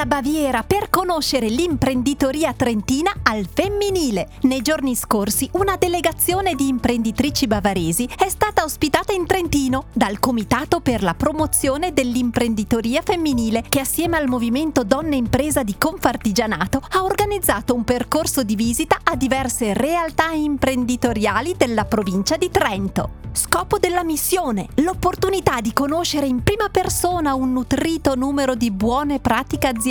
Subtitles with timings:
[0.00, 4.30] Dalla Baviera per conoscere l'imprenditoria trentina al femminile.
[4.44, 10.80] Nei giorni scorsi una delegazione di imprenditrici bavaresi è stata ospitata in Trentino dal Comitato
[10.80, 17.74] per la promozione dell'imprenditoria femminile che assieme al movimento Donne Impresa di Confartigianato ha organizzato
[17.74, 23.18] un percorso di visita a diverse realtà imprenditoriali della provincia di Trento.
[23.32, 29.68] Scopo della missione, l'opportunità di conoscere in prima persona un nutrito numero di buone pratiche
[29.68, 29.88] aziendali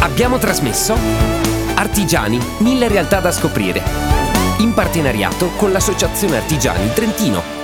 [0.00, 0.94] Abbiamo trasmesso
[1.74, 3.82] Artigiani, mille realtà da scoprire.
[4.58, 7.61] In partenariato con l'Associazione Artigiani Trentino.